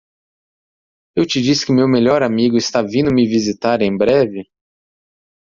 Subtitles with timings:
[1.15, 4.49] Eu te disse que meu melhor amigo está vindo me visitar em breve?